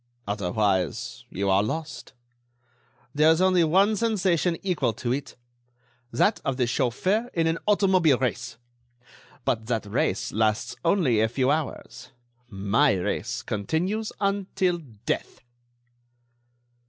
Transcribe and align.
Otherwise, 0.27 1.25
you 1.29 1.47
are 1.47 1.61
lost. 1.61 2.13
There 3.13 3.29
is 3.29 3.39
only 3.39 3.63
one 3.63 3.95
sensation 3.95 4.57
equal 4.63 4.93
to 4.93 5.11
it: 5.13 5.35
that 6.11 6.41
of 6.43 6.57
the 6.57 6.65
chauffeur 6.65 7.29
in 7.35 7.45
an 7.45 7.59
automobile 7.67 8.17
race. 8.17 8.57
But 9.45 9.67
that 9.67 9.85
race 9.85 10.31
lasts 10.31 10.75
only 10.83 11.21
a 11.21 11.29
few 11.29 11.51
hours; 11.51 12.09
my 12.49 12.93
race 12.93 13.43
continues 13.43 14.11
until 14.19 14.79
death!" 15.05 15.41